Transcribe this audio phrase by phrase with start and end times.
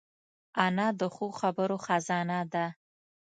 [0.65, 2.65] انا د ښو خبرو خزانه ده